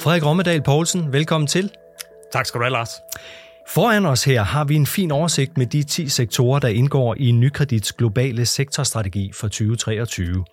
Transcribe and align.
Frederik 0.00 0.24
Rommedal 0.24 0.62
Poulsen, 0.62 1.12
velkommen 1.12 1.46
til. 1.46 1.70
Tak 2.32 2.46
skal 2.46 2.58
du 2.58 2.64
have, 2.64 2.72
Lars. 2.72 2.90
Foran 3.68 4.06
os 4.06 4.24
her 4.24 4.42
har 4.42 4.64
vi 4.64 4.74
en 4.74 4.86
fin 4.86 5.10
oversigt 5.10 5.58
med 5.58 5.66
de 5.66 5.82
10 5.82 6.08
sektorer, 6.08 6.58
der 6.58 6.68
indgår 6.68 7.14
i 7.18 7.32
Nykredits 7.32 7.92
globale 7.92 8.46
sektorstrategi 8.46 9.30
for 9.34 9.48
2023. 9.48 10.44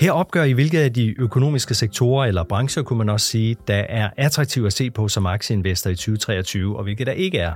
Her 0.00 0.12
opgør 0.12 0.42
I, 0.44 0.52
hvilke 0.52 0.80
af 0.80 0.92
de 0.92 1.20
økonomiske 1.20 1.74
sektorer 1.74 2.26
eller 2.26 2.44
brancher, 2.44 2.82
kunne 2.82 2.98
man 2.98 3.08
også 3.08 3.26
sige, 3.26 3.56
der 3.66 3.84
er 3.88 4.10
attraktive 4.16 4.66
at 4.66 4.72
se 4.72 4.90
på 4.90 5.08
som 5.08 5.26
aktieinvestor 5.26 5.90
i 5.90 5.94
2023, 5.94 6.76
og 6.76 6.82
hvilke 6.82 7.04
der 7.04 7.12
ikke 7.12 7.38
er. 7.38 7.54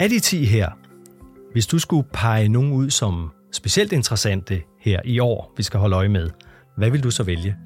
Af 0.00 0.08
de 0.08 0.20
10 0.20 0.44
her, 0.44 0.68
hvis 1.52 1.66
du 1.66 1.78
skulle 1.78 2.08
pege 2.12 2.48
nogen 2.48 2.72
ud 2.72 2.90
som 2.90 3.30
specielt 3.52 3.92
interessante 3.92 4.62
her 4.80 5.00
i 5.04 5.18
år, 5.18 5.52
vi 5.56 5.62
skal 5.62 5.80
holde 5.80 5.96
øje 5.96 6.08
med, 6.08 6.30
hvad 6.76 6.90
vil 6.90 7.02
du 7.02 7.10
så 7.10 7.22
vælge? 7.22 7.56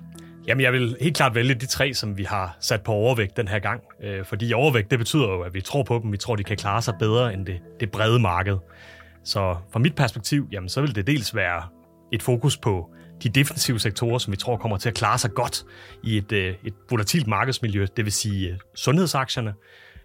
Jamen, 0.46 0.62
jeg 0.62 0.72
vil 0.72 0.96
helt 1.00 1.16
klart 1.16 1.34
vælge 1.34 1.54
de 1.54 1.66
tre, 1.66 1.94
som 1.94 2.18
vi 2.18 2.24
har 2.24 2.56
sat 2.60 2.82
på 2.82 2.92
overvægt 2.92 3.36
den 3.36 3.48
her 3.48 3.58
gang. 3.58 3.82
Øh, 4.02 4.24
fordi 4.24 4.52
overvægt, 4.52 4.90
det 4.90 4.98
betyder 4.98 5.28
jo, 5.28 5.40
at 5.40 5.54
vi 5.54 5.60
tror 5.60 5.82
på 5.82 6.00
dem. 6.02 6.12
Vi 6.12 6.16
tror, 6.16 6.36
de 6.36 6.44
kan 6.44 6.56
klare 6.56 6.82
sig 6.82 6.94
bedre 6.98 7.34
end 7.34 7.46
det, 7.46 7.60
det 7.80 7.90
brede 7.90 8.18
marked. 8.18 8.56
Så 9.24 9.56
fra 9.72 9.78
mit 9.78 9.94
perspektiv, 9.94 10.48
jamen, 10.52 10.68
så 10.68 10.80
vil 10.80 10.94
det 10.94 11.06
dels 11.06 11.34
være 11.34 11.62
et 12.12 12.22
fokus 12.22 12.56
på 12.56 12.90
de 13.22 13.28
defensive 13.28 13.78
sektorer, 13.78 14.18
som 14.18 14.32
vi 14.32 14.36
tror 14.36 14.56
kommer 14.56 14.76
til 14.76 14.88
at 14.88 14.94
klare 14.94 15.18
sig 15.18 15.30
godt 15.30 15.64
i 16.04 16.16
et, 16.16 16.32
øh, 16.32 16.54
et 16.64 16.74
volatilt 16.90 17.26
markedsmiljø, 17.26 17.86
det 17.96 18.04
vil 18.04 18.12
sige 18.12 18.50
øh, 18.50 18.58
sundhedsaktierne, 18.74 19.54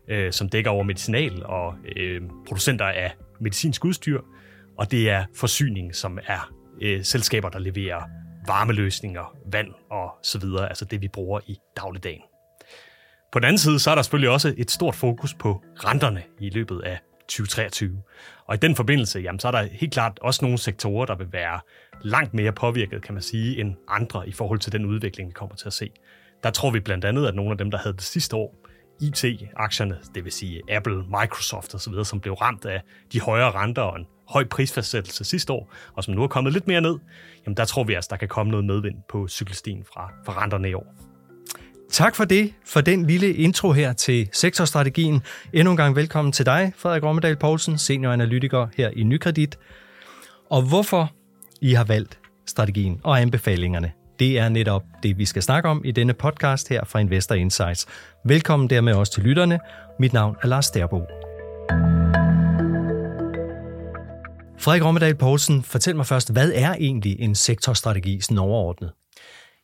øh, 0.10 0.32
som 0.32 0.50
dækker 0.50 0.72
over 0.72 0.84
medicinal 0.84 1.46
og 1.46 1.76
øh, 1.96 2.22
producenter 2.48 2.86
af 2.86 3.16
medicinsk 3.42 3.86
udstyr, 3.86 4.22
og 4.78 4.92
det 4.92 5.10
er 5.10 5.26
forsyning, 5.36 5.96
som 5.96 6.20
er 6.28 6.52
øh, 6.82 7.04
selskaber, 7.04 7.50
der 7.50 7.60
leverer 7.60 8.02
varmeløsninger, 8.48 9.36
vand 9.52 9.68
og 9.90 10.10
så 10.24 10.40
videre, 10.40 10.70
altså 10.70 10.86
det, 10.86 11.02
vi 11.02 11.08
bruger 11.08 11.40
i 11.48 11.58
dagligdagen. 11.78 12.22
På 13.32 13.40
den 13.40 13.46
anden 13.46 13.58
side, 13.58 13.80
så 13.80 13.92
er 13.92 13.96
der 13.96 14.02
selvfølgelig 14.02 14.30
også 14.30 14.54
et 14.58 14.72
stort 14.72 14.96
fokus 14.96 15.34
på 15.34 15.64
renterne 15.76 16.24
i 16.40 16.50
løbet 16.50 16.82
af 16.82 17.00
2023. 17.28 18.02
Og 18.46 18.56
i 18.56 18.58
den 18.58 18.76
forbindelse, 18.76 19.20
jamen, 19.20 19.40
så 19.40 19.48
er 19.48 19.52
der 19.52 19.62
helt 19.72 19.94
klart 19.94 20.20
også 20.22 20.46
nogle 20.46 20.58
sektorer, 20.58 21.06
der 21.06 21.16
vil 21.16 21.28
være 21.32 21.60
langt 22.02 22.34
mere 22.34 22.52
påvirket, 22.52 23.04
kan 23.04 23.14
man 23.14 23.24
sige, 23.24 23.60
end 23.60 23.76
andre 23.88 24.30
i 24.30 24.32
forhold 24.32 24.60
til 24.60 24.72
den 24.72 24.86
udvikling, 24.86 25.30
vi 25.30 25.34
kommer 25.34 25.56
til 25.56 25.68
at 25.68 25.74
se. 25.74 25.92
Der 26.44 26.50
tror 26.50 26.72
vi 26.72 26.80
blandt 26.80 27.06
andet, 27.06 27.28
at 27.28 27.36
nogle 27.36 27.52
af 27.52 27.58
dem, 27.58 27.72
der 27.72 27.78
havde 27.78 27.94
det 27.94 28.04
sidste 28.04 28.36
år, 28.36 28.56
IT-aktierne, 29.02 29.98
det 30.16 30.24
vil 30.24 30.32
sige 30.32 30.62
Apple, 30.70 31.04
Microsoft 31.22 31.76
osv., 31.76 31.94
som 32.04 32.20
blev 32.20 32.34
ramt 32.34 32.66
af 32.66 32.82
de 33.14 33.22
højere 33.22 33.52
renter 33.52 33.82
og 33.82 34.00
en 34.00 34.08
høj 34.30 34.46
prisfastsættelse 34.48 35.24
sidste 35.24 35.54
år, 35.54 35.74
og 35.94 36.04
som 36.04 36.14
nu 36.14 36.24
er 36.24 36.28
kommet 36.28 36.54
lidt 36.54 36.68
mere 36.68 36.82
ned, 36.82 36.96
jamen 37.46 37.58
der 37.58 37.66
tror 37.66 37.84
vi 37.84 37.94
altså, 37.94 38.08
der 38.12 38.18
kan 38.18 38.28
komme 38.28 38.52
noget 38.52 38.66
medvind 38.66 38.96
på 39.10 39.28
cykelstien 39.28 39.84
fra, 39.94 40.12
fra 40.26 40.44
renterne 40.44 40.70
i 40.70 40.74
år. 40.74 40.94
Tak 41.92 42.16
for 42.16 42.26
det, 42.26 42.54
for 42.66 42.82
den 42.82 43.06
lille 43.06 43.34
intro 43.34 43.72
her 43.72 43.94
til 43.94 44.30
sektorstrategien. 44.34 45.22
Endnu 45.54 45.72
en 45.72 45.78
gang 45.78 45.96
velkommen 45.96 46.32
til 46.32 46.46
dig, 46.46 46.74
Frederik 46.78 47.04
Rommedal 47.04 47.36
Poulsen, 47.36 47.78
senioranalytiker 47.78 48.68
her 48.78 48.90
i 48.96 49.04
Nykredit. 49.04 49.58
Og 50.50 50.62
hvorfor 50.62 51.12
I 51.62 51.74
har 51.74 51.84
valgt 51.84 52.20
strategien 52.46 53.02
og 53.04 53.22
anbefalingerne, 53.22 53.92
det 54.20 54.40
er 54.40 54.50
netop 54.50 54.84
det, 55.04 55.18
vi 55.18 55.26
skal 55.26 55.42
snakke 55.42 55.70
om 55.70 55.82
i 55.86 55.92
denne 55.92 56.14
podcast 56.14 56.70
her 56.70 56.86
fra 56.86 57.00
Investor 57.00 57.36
Insights. 57.36 57.86
Velkommen 58.26 58.70
dermed 58.70 58.94
også 58.94 59.14
til 59.14 59.24
lytterne. 59.24 59.60
Mit 60.00 60.14
navn 60.14 60.36
er 60.44 60.48
Lars 60.48 60.72
Derbo. 60.72 61.17
Frederik 64.60 64.84
Rommedal 64.84 65.16
Poulsen, 65.16 65.64
fortæl 65.64 65.96
mig 65.96 66.06
først, 66.06 66.32
hvad 66.32 66.52
er 66.56 66.74
egentlig 66.74 67.20
en 67.20 67.36
sektorstrategi 67.36 68.22
sådan 68.22 68.38
overordnet? 68.38 68.92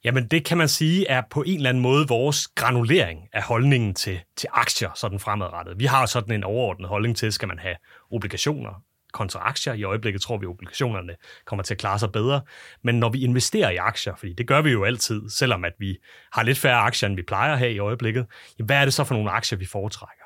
Jamen 0.03 0.27
det 0.27 0.45
kan 0.45 0.57
man 0.57 0.67
sige 0.67 1.07
er 1.07 1.21
på 1.31 1.41
en 1.41 1.55
eller 1.55 1.69
anden 1.69 1.83
måde 1.83 2.07
vores 2.07 2.47
granulering 2.47 3.19
af 3.33 3.43
holdningen 3.43 3.93
til, 3.93 4.19
til 4.35 4.49
aktier 4.53 4.89
sådan 4.95 5.19
fremadrettet. 5.19 5.79
Vi 5.79 5.85
har 5.85 6.05
sådan 6.05 6.35
en 6.35 6.43
overordnet 6.43 6.89
holdning 6.89 7.17
til, 7.17 7.33
skal 7.33 7.47
man 7.47 7.59
have 7.59 7.75
obligationer 8.11 8.83
kontra 9.13 9.39
aktier. 9.39 9.73
I 9.73 9.83
øjeblikket 9.83 10.21
tror 10.21 10.37
vi, 10.37 10.45
at 10.45 10.49
obligationerne 10.49 11.15
kommer 11.45 11.63
til 11.63 11.73
at 11.73 11.77
klare 11.77 11.99
sig 11.99 12.11
bedre. 12.11 12.41
Men 12.83 12.95
når 12.95 13.09
vi 13.09 13.23
investerer 13.23 13.69
i 13.69 13.75
aktier, 13.75 14.15
fordi 14.15 14.33
det 14.33 14.47
gør 14.47 14.61
vi 14.61 14.71
jo 14.71 14.83
altid, 14.83 15.29
selvom 15.29 15.65
at 15.65 15.73
vi 15.79 15.97
har 16.31 16.43
lidt 16.43 16.57
færre 16.57 16.79
aktier, 16.79 17.09
end 17.09 17.15
vi 17.15 17.23
plejer 17.27 17.53
at 17.53 17.59
have 17.59 17.73
i 17.73 17.79
øjeblikket, 17.79 18.25
hvad 18.65 18.77
er 18.77 18.85
det 18.85 18.93
så 18.93 19.03
for 19.03 19.15
nogle 19.15 19.31
aktier, 19.31 19.59
vi 19.59 19.65
foretrækker? 19.65 20.23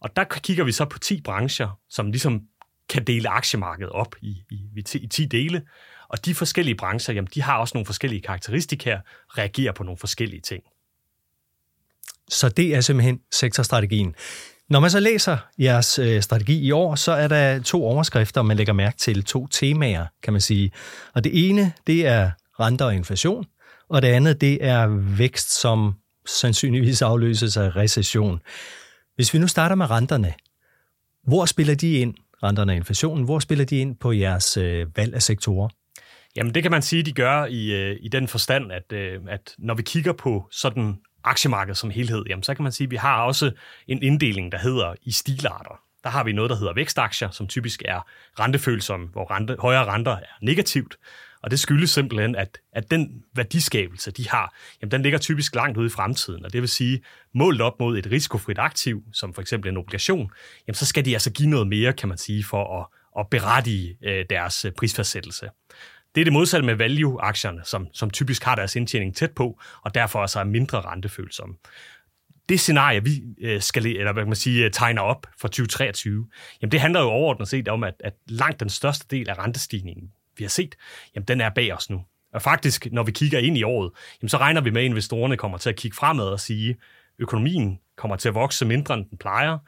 Og 0.00 0.16
der 0.16 0.24
kigger 0.24 0.64
vi 0.64 0.72
så 0.72 0.84
på 0.84 0.98
10 0.98 1.20
brancher, 1.20 1.78
som 1.90 2.10
ligesom 2.10 2.42
kan 2.88 3.04
dele 3.04 3.28
aktiemarkedet 3.28 3.92
op 3.92 4.14
i, 4.22 4.36
i, 4.50 4.82
i 4.94 5.06
10 5.06 5.24
dele. 5.24 5.62
Og 6.08 6.24
de 6.24 6.34
forskellige 6.34 6.74
brancher, 6.74 7.14
jamen, 7.14 7.28
de 7.34 7.42
har 7.42 7.58
også 7.58 7.72
nogle 7.74 7.86
forskellige 7.86 8.20
karakteristika, 8.20 8.98
reagerer 9.38 9.72
på 9.72 9.82
nogle 9.82 9.98
forskellige 9.98 10.40
ting. 10.40 10.62
Så 12.28 12.48
det 12.48 12.74
er 12.74 12.80
simpelthen 12.80 13.20
sektorstrategien. 13.32 14.14
Når 14.68 14.80
man 14.80 14.90
så 14.90 15.00
læser 15.00 15.38
jeres 15.58 15.98
øh, 15.98 16.22
strategi 16.22 16.60
i 16.60 16.70
år, 16.70 16.94
så 16.94 17.12
er 17.12 17.28
der 17.28 17.62
to 17.62 17.84
overskrifter, 17.84 18.42
man 18.42 18.56
lægger 18.56 18.72
mærke 18.72 18.96
til, 18.96 19.24
to 19.24 19.46
temaer, 19.46 20.06
kan 20.22 20.32
man 20.32 20.40
sige. 20.40 20.72
Og 21.14 21.24
det 21.24 21.48
ene, 21.48 21.72
det 21.86 22.06
er 22.06 22.30
renter 22.60 22.84
og 22.84 22.94
inflation, 22.94 23.46
og 23.88 24.02
det 24.02 24.08
andet, 24.08 24.40
det 24.40 24.64
er 24.64 24.86
vækst, 25.16 25.60
som 25.60 25.94
sandsynligvis 26.26 27.02
afløses 27.02 27.56
af 27.56 27.76
recession. 27.76 28.40
Hvis 29.14 29.34
vi 29.34 29.38
nu 29.38 29.46
starter 29.46 29.76
med 29.76 29.90
renterne, 29.90 30.34
hvor 31.26 31.44
spiller 31.44 31.74
de 31.74 31.92
ind, 31.92 32.14
renterne 32.44 32.72
og 32.72 32.76
inflationen, 32.76 33.24
hvor 33.24 33.38
spiller 33.38 33.64
de 33.64 33.76
ind 33.78 33.96
på 33.96 34.12
jeres 34.12 34.56
øh, 34.56 34.86
valg 34.96 35.14
af 35.14 35.22
sektorer? 35.22 35.68
Jamen 36.36 36.54
det 36.54 36.62
kan 36.62 36.70
man 36.70 36.82
sige, 36.82 37.02
de 37.02 37.12
gør 37.12 37.44
i, 37.44 37.72
øh, 37.72 37.96
i 38.00 38.08
den 38.08 38.28
forstand, 38.28 38.72
at, 38.72 38.92
øh, 38.92 39.20
at 39.28 39.54
når 39.58 39.74
vi 39.74 39.82
kigger 39.82 40.12
på 40.12 40.48
sådan 40.50 40.96
aktiemarkedet 41.24 41.78
som 41.78 41.90
helhed, 41.90 42.24
jamen 42.28 42.42
så 42.42 42.54
kan 42.54 42.62
man 42.62 42.72
sige, 42.72 42.84
at 42.84 42.90
vi 42.90 42.96
har 42.96 43.22
også 43.22 43.52
en 43.88 44.02
inddeling, 44.02 44.52
der 44.52 44.58
hedder 44.58 44.94
i 45.02 45.12
stilarter. 45.12 45.80
Der 46.04 46.10
har 46.10 46.24
vi 46.24 46.32
noget, 46.32 46.50
der 46.50 46.56
hedder 46.56 46.74
vækstaktier, 46.74 47.30
som 47.30 47.46
typisk 47.46 47.82
er 47.84 48.06
rentefølsomme, 48.40 49.06
hvor 49.06 49.30
rente, 49.30 49.56
højere 49.58 49.84
renter 49.84 50.12
er 50.12 50.38
negativt. 50.42 50.96
Og 51.44 51.50
det 51.50 51.60
skyldes 51.60 51.90
simpelthen, 51.90 52.36
at, 52.36 52.58
at 52.72 52.90
den 52.90 53.22
værdiskabelse, 53.34 54.10
de 54.10 54.28
har, 54.28 54.54
jamen 54.82 54.90
den 54.90 55.02
ligger 55.02 55.18
typisk 55.18 55.54
langt 55.54 55.78
ude 55.78 55.86
i 55.86 55.90
fremtiden. 55.90 56.44
Og 56.44 56.52
det 56.52 56.60
vil 56.60 56.68
sige, 56.68 57.02
målt 57.34 57.60
op 57.60 57.80
mod 57.80 57.98
et 57.98 58.10
risikofrit 58.10 58.58
aktiv, 58.58 59.02
som 59.12 59.34
for 59.34 59.40
eksempel 59.40 59.70
en 59.70 59.76
obligation, 59.76 60.30
jamen 60.66 60.74
så 60.74 60.86
skal 60.86 61.04
de 61.04 61.12
altså 61.12 61.30
give 61.32 61.48
noget 61.48 61.66
mere, 61.66 61.92
kan 61.92 62.08
man 62.08 62.18
sige, 62.18 62.44
for 62.44 62.80
at, 62.80 62.86
at 63.20 63.30
berettige 63.30 63.96
øh, 64.04 64.24
deres 64.30 64.64
øh, 64.64 64.72
prisfastsættelse. 64.72 65.48
Det 66.14 66.20
er 66.20 66.24
det 66.24 66.32
modsatte 66.32 66.66
med 66.66 66.74
value-aktierne, 66.74 67.60
som, 67.64 67.86
som 67.92 68.10
typisk 68.10 68.44
har 68.44 68.54
deres 68.54 68.76
indtjening 68.76 69.16
tæt 69.16 69.30
på, 69.30 69.60
og 69.82 69.94
derfor 69.94 70.20
altså 70.20 70.40
er 70.40 70.44
mindre 70.44 70.80
rentefølsomme. 70.80 71.54
Det 72.48 72.60
scenarie, 72.60 73.04
vi 73.04 73.22
øh, 73.40 73.60
skal, 73.60 73.86
eller 73.86 74.12
hvad 74.12 74.22
kan 74.22 74.28
man 74.28 74.36
sige, 74.36 74.64
øh, 74.64 74.70
tegner 74.70 75.02
op 75.02 75.26
for 75.38 75.48
2023, 75.48 76.26
jamen 76.62 76.72
det 76.72 76.80
handler 76.80 77.00
jo 77.00 77.06
overordnet 77.06 77.48
set 77.48 77.68
om, 77.68 77.84
at, 77.84 77.94
at 78.00 78.14
langt 78.26 78.60
den 78.60 78.68
største 78.68 79.06
del 79.10 79.30
af 79.30 79.38
rentestigningen, 79.38 80.10
vi 80.36 80.44
har 80.44 80.48
set, 80.48 80.74
jamen 81.14 81.26
den 81.26 81.40
er 81.40 81.50
bag 81.50 81.74
os 81.74 81.90
nu. 81.90 82.04
Og 82.32 82.42
faktisk, 82.42 82.86
når 82.92 83.02
vi 83.02 83.12
kigger 83.12 83.38
ind 83.38 83.58
i 83.58 83.62
året, 83.62 83.92
jamen 84.22 84.28
så 84.28 84.36
regner 84.36 84.60
vi 84.60 84.70
med, 84.70 84.80
at 84.80 84.84
investorerne 84.84 85.36
kommer 85.36 85.58
til 85.58 85.68
at 85.68 85.76
kigge 85.76 85.96
fremad 85.96 86.26
og 86.26 86.40
sige, 86.40 86.76
økonomien 87.18 87.78
kommer 87.96 88.16
til 88.16 88.28
at 88.28 88.34
vokse 88.34 88.64
mindre, 88.64 88.94
end 88.94 89.06
den 89.10 89.18
plejer, 89.18 89.58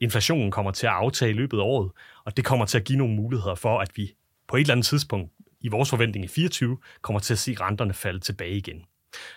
inflationen 0.00 0.50
kommer 0.50 0.70
til 0.70 0.86
at 0.86 0.92
aftage 0.92 1.30
i 1.30 1.34
løbet 1.34 1.58
af 1.58 1.62
året, 1.62 1.90
og 2.24 2.36
det 2.36 2.44
kommer 2.44 2.66
til 2.66 2.78
at 2.78 2.84
give 2.84 2.98
nogle 2.98 3.14
muligheder 3.14 3.54
for, 3.54 3.80
at 3.80 3.90
vi 3.96 4.14
på 4.48 4.56
et 4.56 4.60
eller 4.60 4.74
andet 4.74 4.86
tidspunkt 4.86 5.32
i 5.60 5.68
vores 5.68 5.90
forventning 5.90 6.24
i 6.24 6.28
24 6.28 6.78
kommer 7.02 7.20
til 7.20 7.34
at 7.34 7.38
se 7.38 7.56
renterne 7.60 7.94
falde 7.94 8.20
tilbage 8.20 8.56
igen. 8.56 8.84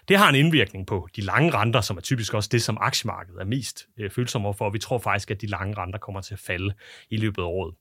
Det 0.08 0.18
har 0.18 0.30
en 0.30 0.36
indvirkning 0.36 0.88
på 0.88 1.08
de 1.16 1.22
lange 1.22 1.52
renter, 1.54 1.82
som 1.82 1.98
er 1.98 2.02
typisk 2.02 2.34
også 2.34 2.50
det, 2.52 2.64
som 2.64 2.78
aktiemarkedet 2.82 3.42
er 3.42 3.46
mest 3.46 3.88
øh, 3.98 4.12
følsomme 4.12 4.54
for, 4.54 4.66
og 4.66 4.74
vi 4.74 4.80
tror 4.80 4.98
faktisk, 4.98 5.32
at 5.32 5.42
de 5.42 5.48
lange 5.48 5.78
renter 5.78 6.00
kommer 6.00 6.22
til 6.22 6.34
at 6.34 6.40
falde 6.40 6.74
i 7.10 7.18
løbet 7.18 7.42
af 7.42 7.46
året. 7.46 7.76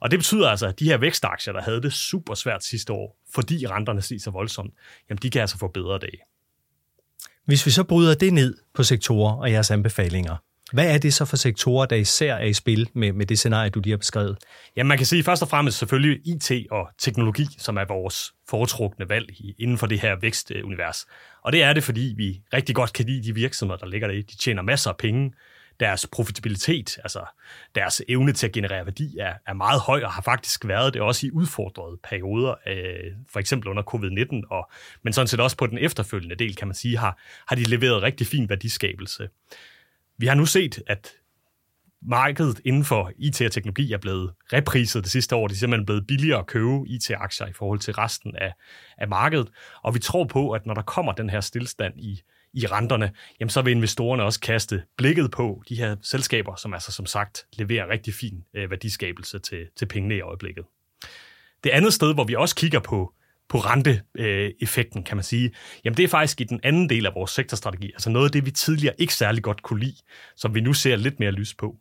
Og 0.00 0.10
det 0.10 0.18
betyder 0.18 0.48
altså, 0.48 0.66
at 0.66 0.78
de 0.78 0.84
her 0.84 0.96
vækstaktier, 0.96 1.52
der 1.52 1.62
havde 1.62 1.82
det 1.82 1.92
super 1.92 2.34
svært 2.34 2.64
sidste 2.64 2.92
år, 2.92 3.16
fordi 3.34 3.66
renterne 3.66 4.02
stiger 4.02 4.20
så 4.20 4.30
voldsomt, 4.30 4.74
jamen 5.10 5.18
de 5.22 5.30
kan 5.30 5.40
altså 5.40 5.58
få 5.58 5.68
bedre 5.68 5.98
dage. 5.98 6.18
Hvis 7.44 7.66
vi 7.66 7.70
så 7.70 7.84
bryder 7.84 8.14
det 8.14 8.32
ned 8.32 8.56
på 8.74 8.82
sektorer 8.82 9.32
og 9.32 9.52
jeres 9.52 9.70
anbefalinger, 9.70 10.36
hvad 10.72 10.94
er 10.94 10.98
det 10.98 11.14
så 11.14 11.24
for 11.24 11.36
sektorer, 11.36 11.86
der 11.86 11.96
især 11.96 12.34
er 12.34 12.44
i 12.44 12.52
spil 12.52 12.88
med, 12.94 13.12
med 13.12 13.26
det 13.26 13.38
scenarie, 13.38 13.70
du 13.70 13.80
lige 13.80 13.92
har 13.92 13.98
beskrevet? 13.98 14.38
Ja, 14.76 14.82
man 14.82 14.96
kan 14.96 15.06
sige 15.06 15.22
først 15.24 15.42
og 15.42 15.48
fremmest 15.48 15.78
selvfølgelig 15.78 16.20
IT 16.26 16.52
og 16.70 16.88
teknologi, 16.98 17.46
som 17.58 17.76
er 17.76 17.84
vores 17.84 18.32
foretrukne 18.48 19.08
valg 19.08 19.28
inden 19.58 19.78
for 19.78 19.86
det 19.86 20.00
her 20.00 20.16
vækstunivers. 20.20 21.06
Og 21.44 21.52
det 21.52 21.62
er 21.62 21.72
det, 21.72 21.84
fordi 21.84 22.14
vi 22.16 22.40
rigtig 22.54 22.74
godt 22.74 22.92
kan 22.92 23.06
lide 23.06 23.24
de 23.24 23.34
virksomheder, 23.34 23.78
der 23.78 23.86
ligger 23.86 24.08
der 24.08 24.14
i. 24.14 24.22
De 24.22 24.36
tjener 24.36 24.62
masser 24.62 24.90
af 24.90 24.96
penge. 24.96 25.32
Deres 25.80 26.06
profitabilitet, 26.12 26.98
altså 26.98 27.24
deres 27.74 28.02
evne 28.08 28.32
til 28.32 28.46
at 28.46 28.52
generere 28.52 28.84
værdi, 28.84 29.18
er, 29.18 29.32
er 29.46 29.52
meget 29.52 29.80
høj 29.80 30.02
og 30.02 30.12
har 30.12 30.22
faktisk 30.22 30.68
været 30.68 30.94
det 30.94 31.02
også 31.02 31.26
i 31.26 31.30
udfordrede 31.30 31.98
perioder, 32.08 32.54
øh, 32.66 33.12
for 33.32 33.40
eksempel 33.40 33.68
under 33.68 33.82
covid-19, 33.82 34.48
og, 34.50 34.70
men 35.02 35.12
sådan 35.12 35.28
set 35.28 35.40
også 35.40 35.56
på 35.56 35.66
den 35.66 35.78
efterfølgende 35.78 36.36
del, 36.36 36.56
kan 36.56 36.68
man 36.68 36.74
sige, 36.74 36.98
har, 36.98 37.18
har 37.48 37.56
de 37.56 37.62
leveret 37.62 38.02
rigtig 38.02 38.26
fin 38.26 38.48
værdiskabelse. 38.48 39.28
Vi 40.18 40.26
har 40.26 40.34
nu 40.34 40.46
set, 40.46 40.82
at 40.86 41.12
markedet 42.02 42.60
inden 42.64 42.84
for 42.84 43.12
IT 43.18 43.40
og 43.40 43.52
teknologi 43.52 43.92
er 43.92 43.98
blevet 43.98 44.32
repriset 44.52 45.04
det 45.04 45.12
sidste 45.12 45.36
år. 45.36 45.48
Det 45.48 45.54
er 45.54 45.58
simpelthen 45.58 45.86
blevet 45.86 46.06
billigere 46.06 46.38
at 46.38 46.46
købe 46.46 46.84
IT-aktier 46.86 47.46
i 47.46 47.52
forhold 47.52 47.78
til 47.78 47.94
resten 47.94 48.36
af, 48.36 48.52
af 48.98 49.08
markedet. 49.08 49.48
Og 49.82 49.94
vi 49.94 49.98
tror 49.98 50.24
på, 50.24 50.50
at 50.50 50.66
når 50.66 50.74
der 50.74 50.82
kommer 50.82 51.12
den 51.12 51.30
her 51.30 51.40
stillstand 51.40 51.94
i, 52.00 52.22
i 52.52 52.66
renterne, 52.66 53.12
jamen 53.40 53.50
så 53.50 53.62
vil 53.62 53.70
investorerne 53.70 54.22
også 54.22 54.40
kaste 54.40 54.82
blikket 54.96 55.30
på 55.30 55.62
de 55.68 55.74
her 55.76 55.96
selskaber, 56.02 56.56
som 56.56 56.74
altså 56.74 56.92
som 56.92 57.06
sagt 57.06 57.46
leverer 57.52 57.88
rigtig 57.88 58.14
fin 58.14 58.44
øh, 58.54 58.70
værdiskabelse 58.70 59.38
til, 59.38 59.66
til 59.76 59.86
pengene 59.86 60.16
i 60.16 60.20
øjeblikket. 60.20 60.64
Det 61.64 61.70
andet 61.70 61.94
sted, 61.94 62.14
hvor 62.14 62.24
vi 62.24 62.34
også 62.34 62.56
kigger 62.56 62.80
på 62.80 63.14
på 63.48 63.58
renteeffekten, 63.58 65.02
kan 65.02 65.16
man 65.16 65.24
sige, 65.24 65.50
jamen 65.84 65.96
det 65.96 66.04
er 66.04 66.08
faktisk 66.08 66.40
i 66.40 66.44
den 66.44 66.60
anden 66.62 66.88
del 66.88 67.06
af 67.06 67.14
vores 67.14 67.30
sektorstrategi, 67.30 67.86
altså 67.92 68.10
noget 68.10 68.26
af 68.26 68.32
det, 68.32 68.46
vi 68.46 68.50
tidligere 68.50 68.94
ikke 68.98 69.14
særlig 69.14 69.42
godt 69.42 69.62
kunne 69.62 69.80
lide, 69.80 69.96
som 70.36 70.54
vi 70.54 70.60
nu 70.60 70.72
ser 70.72 70.96
lidt 70.96 71.20
mere 71.20 71.30
lys 71.30 71.54
på. 71.54 71.76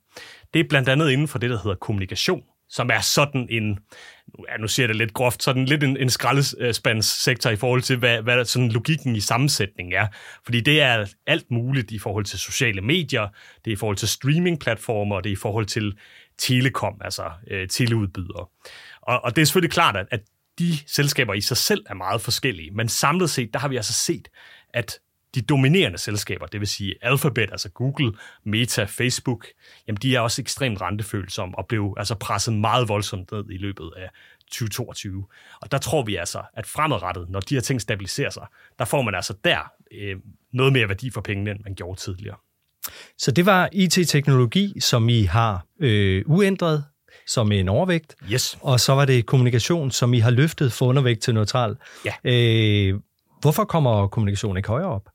Det 0.53 0.59
er 0.59 0.63
blandt 0.69 0.89
andet 0.89 1.11
inden 1.11 1.27
for 1.27 1.39
det, 1.39 1.49
der 1.49 1.57
hedder 1.63 1.75
kommunikation, 1.75 2.43
som 2.69 2.89
er 2.89 2.99
sådan 2.99 3.47
en, 3.49 3.79
ja, 4.49 4.57
nu 4.57 4.67
siger 4.67 4.83
jeg 4.83 4.89
det 4.89 4.95
lidt 4.95 5.13
groft, 5.13 5.43
sådan 5.43 5.65
lidt 5.65 5.83
en, 5.83 5.97
en 5.97 6.09
skraldespandssektor 6.09 7.49
i 7.49 7.55
forhold 7.55 7.81
til, 7.81 7.97
hvad, 7.97 8.21
hvad 8.21 8.45
sådan 8.45 8.71
logikken 8.71 9.15
i 9.15 9.19
sammensætningen 9.19 9.93
er. 9.93 10.07
Fordi 10.45 10.61
det 10.61 10.81
er 10.81 11.05
alt 11.27 11.51
muligt 11.51 11.91
i 11.91 11.99
forhold 11.99 12.25
til 12.25 12.39
sociale 12.39 12.81
medier, 12.81 13.27
det 13.65 13.71
er 13.71 13.75
i 13.75 13.75
forhold 13.75 13.97
til 13.97 14.07
streamingplatformer, 14.07 15.21
det 15.21 15.29
er 15.29 15.33
i 15.33 15.35
forhold 15.35 15.65
til 15.65 15.97
telekom, 16.37 17.01
altså 17.01 17.31
øh, 17.51 17.67
teleudbydere. 17.67 18.45
Og, 19.01 19.23
og 19.23 19.35
det 19.35 19.41
er 19.41 19.45
selvfølgelig 19.45 19.71
klart, 19.71 19.95
at, 19.95 20.07
at 20.11 20.21
de 20.59 20.77
selskaber 20.87 21.33
i 21.33 21.41
sig 21.41 21.57
selv 21.57 21.85
er 21.89 21.93
meget 21.93 22.21
forskellige, 22.21 22.71
men 22.71 22.89
samlet 22.89 23.29
set, 23.29 23.53
der 23.53 23.59
har 23.59 23.67
vi 23.67 23.75
altså 23.75 23.93
set, 23.93 24.27
at 24.73 24.99
de 25.35 25.41
dominerende 25.41 25.97
selskaber, 25.97 26.45
det 26.45 26.59
vil 26.59 26.67
sige 26.67 26.95
Alphabet, 27.01 27.51
altså 27.51 27.69
Google, 27.69 28.13
Meta, 28.43 28.83
Facebook, 28.83 29.47
jamen 29.87 29.99
de 30.01 30.15
er 30.15 30.19
også 30.19 30.41
ekstremt 30.41 30.81
rentefølsomme 30.81 31.57
og 31.57 31.67
blev 31.67 31.93
altså 31.97 32.15
presset 32.15 32.53
meget 32.53 32.89
voldsomt 32.89 33.31
ned 33.31 33.49
i 33.49 33.57
løbet 33.57 33.91
af 33.97 34.09
2022. 34.39 35.25
Og 35.61 35.71
der 35.71 35.77
tror 35.77 36.03
vi 36.03 36.15
altså, 36.15 36.41
at 36.53 36.67
fremadrettet, 36.67 37.29
når 37.29 37.39
de 37.39 37.55
her 37.55 37.61
ting 37.61 37.81
stabiliserer 37.81 38.29
sig, 38.29 38.47
der 38.79 38.85
får 38.85 39.01
man 39.01 39.15
altså 39.15 39.33
der 39.43 39.71
øh, 39.91 40.15
noget 40.53 40.73
mere 40.73 40.87
værdi 40.87 41.09
for 41.09 41.21
pengene, 41.21 41.51
end 41.51 41.59
man 41.63 41.75
gjorde 41.75 41.99
tidligere. 41.99 42.37
Så 43.17 43.31
det 43.31 43.45
var 43.45 43.69
IT-teknologi, 43.73 44.79
som 44.79 45.09
I 45.09 45.23
har 45.23 45.65
øh, 45.79 46.23
uændret 46.25 46.85
som 47.25 47.51
en 47.51 47.69
overvægt. 47.69 48.15
Yes. 48.31 48.57
Og 48.61 48.79
så 48.79 48.93
var 48.93 49.05
det 49.05 49.25
kommunikation, 49.25 49.91
som 49.91 50.13
I 50.13 50.19
har 50.19 50.31
løftet 50.31 50.73
for 50.73 50.85
undervægt 50.85 51.21
til 51.21 51.33
neutral. 51.33 51.75
Ja. 52.05 52.13
Øh, 52.23 52.99
hvorfor 53.41 53.63
kommer 53.63 54.07
kommunikation 54.07 54.57
ikke 54.57 54.69
højere 54.69 54.87
op? 54.87 55.09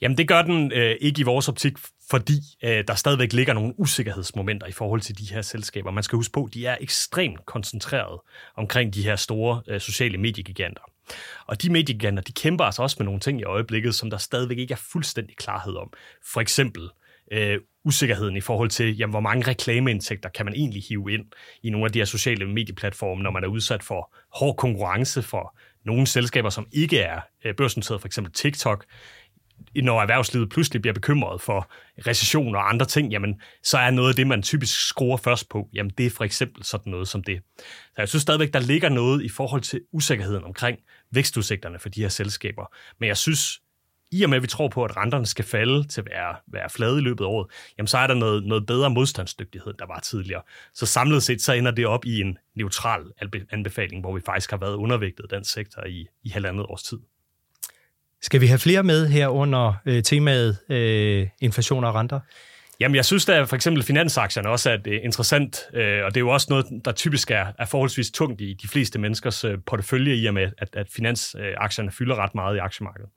Jamen 0.00 0.18
det 0.18 0.28
gør 0.28 0.42
den 0.42 0.72
øh, 0.72 0.96
ikke 1.00 1.20
i 1.20 1.22
vores 1.22 1.48
optik, 1.48 1.72
fordi 2.10 2.38
øh, 2.64 2.84
der 2.88 2.94
stadigvæk 2.94 3.32
ligger 3.32 3.52
nogle 3.52 3.74
usikkerhedsmomenter 3.80 4.66
i 4.66 4.72
forhold 4.72 5.00
til 5.00 5.18
de 5.18 5.24
her 5.24 5.42
selskaber. 5.42 5.90
Man 5.90 6.02
skal 6.02 6.16
huske 6.16 6.32
på, 6.32 6.44
at 6.44 6.54
de 6.54 6.66
er 6.66 6.76
ekstremt 6.80 7.46
koncentreret 7.46 8.20
omkring 8.56 8.94
de 8.94 9.02
her 9.02 9.16
store 9.16 9.62
øh, 9.68 9.80
sociale 9.80 10.18
mediegiganter. 10.18 10.82
Og 11.46 11.62
de 11.62 11.70
mediegiganter, 11.70 12.22
de 12.22 12.32
kæmper 12.32 12.64
altså 12.64 12.82
også 12.82 12.96
med 12.98 13.04
nogle 13.04 13.20
ting 13.20 13.40
i 13.40 13.44
øjeblikket, 13.44 13.94
som 13.94 14.10
der 14.10 14.18
stadigvæk 14.18 14.58
ikke 14.58 14.72
er 14.72 14.82
fuldstændig 14.92 15.36
klarhed 15.36 15.76
om. 15.76 15.92
For 16.32 16.40
eksempel 16.40 16.88
øh, 17.32 17.58
usikkerheden 17.84 18.36
i 18.36 18.40
forhold 18.40 18.70
til, 18.70 18.96
jamen, 18.96 19.12
hvor 19.12 19.20
mange 19.20 19.50
reklameindtægter 19.50 20.28
kan 20.28 20.46
man 20.46 20.54
egentlig 20.54 20.82
hive 20.88 21.12
ind 21.12 21.24
i 21.62 21.70
nogle 21.70 21.86
af 21.86 21.92
de 21.92 21.98
her 21.98 22.04
sociale 22.04 22.46
medieplatforme, 22.46 23.22
når 23.22 23.30
man 23.30 23.44
er 23.44 23.48
udsat 23.48 23.82
for 23.82 24.14
hård 24.34 24.56
konkurrence 24.56 25.22
for 25.22 25.58
nogle 25.84 26.06
selskaber, 26.06 26.50
som 26.50 26.66
ikke 26.72 26.98
er 26.98 27.20
øh, 27.44 27.54
børsnoteret, 27.54 28.00
for 28.00 28.08
eksempel 28.08 28.32
TikTok, 28.32 28.84
når 29.76 30.02
erhvervslivet 30.02 30.50
pludselig 30.50 30.82
bliver 30.82 30.94
bekymret 30.94 31.40
for 31.40 31.72
recession 32.06 32.54
og 32.54 32.68
andre 32.68 32.86
ting, 32.86 33.12
jamen, 33.12 33.40
så 33.62 33.78
er 33.78 33.90
noget 33.90 34.08
af 34.08 34.14
det, 34.14 34.26
man 34.26 34.42
typisk 34.42 34.88
skruer 34.88 35.16
først 35.16 35.48
på, 35.48 35.68
jamen, 35.74 35.92
det 35.98 36.06
er 36.06 36.10
for 36.10 36.24
eksempel 36.24 36.64
sådan 36.64 36.90
noget 36.90 37.08
som 37.08 37.22
det. 37.22 37.40
Så 37.58 37.94
jeg 37.98 38.08
synes 38.08 38.22
stadigvæk, 38.22 38.52
der 38.52 38.60
ligger 38.60 38.88
noget 38.88 39.24
i 39.24 39.28
forhold 39.28 39.60
til 39.60 39.80
usikkerheden 39.92 40.44
omkring 40.44 40.78
vækstudsigterne 41.10 41.78
for 41.78 41.88
de 41.88 42.00
her 42.00 42.08
selskaber. 42.08 42.74
Men 43.00 43.08
jeg 43.08 43.16
synes, 43.16 43.60
i 44.12 44.22
og 44.22 44.30
med, 44.30 44.36
at 44.36 44.42
vi 44.42 44.46
tror 44.46 44.68
på, 44.68 44.84
at 44.84 44.96
renterne 44.96 45.26
skal 45.26 45.44
falde 45.44 45.88
til 45.88 46.00
at 46.00 46.06
være, 46.10 46.36
være 46.46 46.70
flade 46.70 46.98
i 46.98 47.00
løbet 47.00 47.24
af 47.24 47.28
året, 47.28 47.46
jamen 47.78 47.86
så 47.86 47.98
er 47.98 48.06
der 48.06 48.14
noget, 48.14 48.44
noget 48.44 48.66
bedre 48.66 48.90
modstandsdygtighed, 48.90 49.72
der 49.78 49.86
var 49.86 50.00
tidligere. 50.00 50.42
Så 50.74 50.86
samlet 50.86 51.22
set, 51.22 51.42
så 51.42 51.52
ender 51.52 51.70
det 51.70 51.86
op 51.86 52.04
i 52.04 52.20
en 52.20 52.38
neutral 52.54 53.00
anbefaling, 53.50 54.00
hvor 54.00 54.14
vi 54.14 54.20
faktisk 54.26 54.50
har 54.50 54.58
været 54.58 54.74
undervægtet 54.74 55.26
den 55.30 55.44
sektor 55.44 55.84
i, 55.86 56.06
i 56.22 56.28
halvandet 56.28 56.66
års 56.66 56.82
tid. 56.82 56.98
Skal 58.22 58.40
vi 58.40 58.46
have 58.46 58.58
flere 58.58 58.82
med 58.82 59.08
her 59.08 59.28
under 59.28 59.74
øh, 59.86 60.02
temaet 60.02 60.58
øh, 60.68 61.28
inflation 61.40 61.84
og 61.84 61.94
renter? 61.94 62.20
Jamen, 62.82 62.94
jeg 62.94 63.04
synes 63.04 63.24
da 63.24 63.42
for 63.42 63.56
eksempel 63.56 63.82
finansaktierne 63.82 64.48
også 64.48 64.70
er 64.70 64.76
det 64.76 64.92
øh, 64.92 65.00
interessant, 65.04 65.60
øh, 65.74 66.04
og 66.04 66.10
det 66.10 66.16
er 66.16 66.20
jo 66.20 66.28
også 66.28 66.46
noget, 66.50 66.66
der 66.84 66.92
typisk 66.92 67.30
er, 67.30 67.46
er 67.58 67.64
forholdsvis 67.64 68.10
tungt 68.10 68.40
i 68.40 68.54
de 68.62 68.68
fleste 68.68 68.98
menneskers 68.98 69.44
øh, 69.44 69.58
portefølje, 69.66 70.14
i 70.14 70.26
og 70.26 70.34
med, 70.34 70.50
at, 70.58 70.68
at 70.72 70.86
finansaktierne 70.90 71.90
fylder 71.90 72.16
ret 72.16 72.34
meget 72.34 72.56
i 72.56 72.58
aktiemarkedet. 72.58 73.10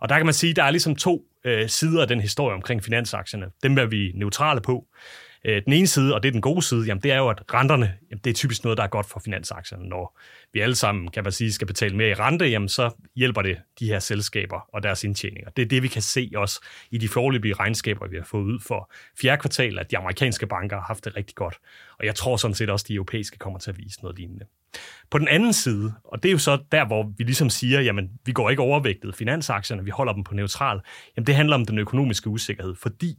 Og 0.00 0.08
der 0.08 0.16
kan 0.16 0.26
man 0.26 0.34
sige, 0.34 0.50
at 0.50 0.56
der 0.56 0.62
er 0.62 0.70
ligesom 0.70 0.96
to 0.96 1.22
sider 1.66 2.02
af 2.02 2.08
den 2.08 2.20
historie 2.20 2.54
omkring 2.54 2.84
finansaktierne. 2.84 3.46
Dem 3.62 3.78
er 3.78 3.86
vi 3.86 4.12
neutrale 4.14 4.60
på. 4.60 4.86
Øh, 5.48 5.62
den 5.64 5.72
ene 5.72 5.86
side, 5.86 6.14
og 6.14 6.22
det 6.22 6.28
er 6.28 6.32
den 6.32 6.40
gode 6.40 6.62
side, 6.62 6.86
jamen 6.86 7.02
det 7.02 7.12
er 7.12 7.16
jo, 7.16 7.28
at 7.28 7.42
renterne, 7.54 7.94
jamen 8.10 8.20
det 8.24 8.30
er 8.30 8.34
typisk 8.34 8.64
noget, 8.64 8.76
der 8.78 8.84
er 8.84 8.88
godt 8.88 9.06
for 9.06 9.20
finansaktierne. 9.20 9.88
Når 9.88 10.18
vi 10.52 10.60
alle 10.60 10.74
sammen, 10.74 11.08
kan 11.08 11.22
man 11.24 11.32
sige, 11.32 11.52
skal 11.52 11.66
betale 11.66 11.96
mere 11.96 12.08
i 12.08 12.14
rente, 12.14 12.44
jamen 12.46 12.68
så 12.68 12.90
hjælper 13.16 13.42
det 13.42 13.56
de 13.80 13.86
her 13.86 13.98
selskaber 13.98 14.68
og 14.72 14.82
deres 14.82 15.04
indtjeninger. 15.04 15.50
Det 15.50 15.62
er 15.62 15.66
det, 15.66 15.82
vi 15.82 15.88
kan 15.88 16.02
se 16.02 16.30
også 16.36 16.60
i 16.90 16.98
de 16.98 17.08
forløbige 17.08 17.54
regnskaber, 17.54 18.08
vi 18.08 18.16
har 18.16 18.24
fået 18.24 18.44
ud 18.44 18.60
for 18.60 18.92
fjerde 19.20 19.40
kvartal, 19.40 19.78
at 19.78 19.90
de 19.90 19.98
amerikanske 19.98 20.46
banker 20.46 20.76
har 20.76 20.84
haft 20.84 21.04
det 21.04 21.16
rigtig 21.16 21.36
godt. 21.36 21.58
Og 21.98 22.06
jeg 22.06 22.14
tror 22.14 22.36
sådan 22.36 22.54
set 22.54 22.70
også, 22.70 22.84
at 22.84 22.88
de 22.88 22.94
europæiske 22.94 23.38
kommer 23.38 23.58
til 23.58 23.70
at 23.70 23.78
vise 23.78 24.00
noget 24.02 24.18
lignende. 24.18 24.44
På 25.10 25.18
den 25.18 25.28
anden 25.28 25.52
side, 25.52 25.94
og 26.04 26.22
det 26.22 26.28
er 26.28 26.32
jo 26.32 26.38
så 26.38 26.58
der, 26.72 26.86
hvor 26.86 27.12
vi 27.18 27.24
ligesom 27.24 27.50
siger, 27.50 27.80
jamen 27.80 28.10
vi 28.26 28.32
går 28.32 28.50
ikke 28.50 28.62
overvægtet 28.62 29.16
finansaktierne, 29.16 29.84
vi 29.84 29.90
holder 29.90 30.12
dem 30.12 30.24
på 30.24 30.34
neutral, 30.34 30.80
jamen 31.16 31.26
det 31.26 31.34
handler 31.34 31.56
om 31.56 31.66
den 31.66 31.78
økonomiske 31.78 32.28
usikkerhed, 32.28 32.74
fordi 32.74 33.18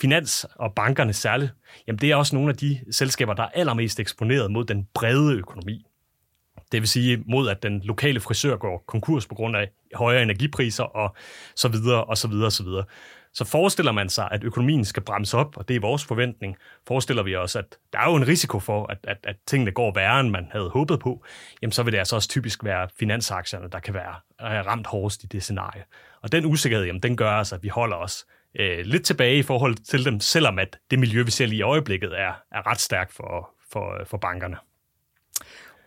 finans 0.00 0.46
og 0.54 0.74
bankerne 0.74 1.12
særligt, 1.12 1.52
jamen 1.86 1.98
det 1.98 2.10
er 2.10 2.16
også 2.16 2.36
nogle 2.36 2.50
af 2.50 2.56
de 2.56 2.78
selskaber, 2.90 3.34
der 3.34 3.42
er 3.42 3.48
allermest 3.54 4.00
eksponeret 4.00 4.50
mod 4.50 4.64
den 4.64 4.88
brede 4.94 5.34
økonomi. 5.34 5.84
Det 6.72 6.80
vil 6.80 6.88
sige 6.88 7.22
mod, 7.26 7.48
at 7.48 7.62
den 7.62 7.80
lokale 7.80 8.20
frisør 8.20 8.56
går 8.56 8.84
konkurs 8.86 9.26
på 9.26 9.34
grund 9.34 9.56
af 9.56 9.70
højere 9.94 10.22
energipriser 10.22 10.84
og 10.84 11.16
så 11.56 11.68
videre 11.68 12.04
og 12.04 12.18
så 12.18 12.28
videre 12.28 12.46
og 12.46 12.52
så 12.52 12.62
videre. 12.62 12.84
Så 13.34 13.44
forestiller 13.44 13.92
man 13.92 14.08
sig, 14.08 14.28
at 14.30 14.44
økonomien 14.44 14.84
skal 14.84 15.02
bremse 15.02 15.36
op, 15.36 15.56
og 15.56 15.68
det 15.68 15.76
er 15.76 15.80
vores 15.80 16.04
forventning, 16.04 16.56
forestiller 16.88 17.22
vi 17.22 17.36
os, 17.36 17.56
at 17.56 17.78
der 17.92 17.98
er 17.98 18.10
jo 18.10 18.16
en 18.16 18.28
risiko 18.28 18.60
for, 18.60 18.86
at, 18.86 18.98
at, 19.02 19.18
at 19.24 19.36
tingene 19.46 19.70
går 19.70 19.92
værre, 19.94 20.20
end 20.20 20.30
man 20.30 20.48
havde 20.52 20.70
håbet 20.70 21.00
på, 21.00 21.24
jamen 21.62 21.72
så 21.72 21.82
vil 21.82 21.92
det 21.92 21.98
altså 21.98 22.16
også 22.16 22.28
typisk 22.28 22.64
være 22.64 22.88
finansaktierne, 22.98 23.68
der 23.72 23.78
kan 23.78 23.94
være 23.94 24.14
ramt 24.40 24.86
hårdest 24.86 25.24
i 25.24 25.26
det 25.26 25.42
scenarie. 25.42 25.84
Og 26.22 26.32
den 26.32 26.46
usikkerhed, 26.46 26.86
jamen 26.86 27.02
den 27.02 27.16
gør 27.16 27.30
altså, 27.30 27.54
at 27.54 27.62
vi 27.62 27.68
holder 27.68 27.96
os 27.96 28.26
øh, 28.60 28.78
lidt 28.84 29.04
tilbage 29.04 29.38
i 29.38 29.42
forhold 29.42 29.74
til 29.74 30.04
dem, 30.04 30.20
selvom 30.20 30.58
at 30.58 30.78
det 30.90 30.98
miljø, 30.98 31.22
vi 31.22 31.30
ser 31.30 31.46
lige 31.46 31.58
i 31.58 31.62
øjeblikket, 31.62 32.12
er, 32.12 32.32
er 32.52 32.70
ret 32.70 32.80
stærkt 32.80 33.12
for, 33.12 33.50
for, 33.72 34.04
for 34.06 34.18
bankerne. 34.18 34.56